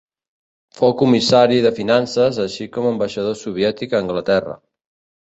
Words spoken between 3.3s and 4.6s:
soviètic a Anglaterra.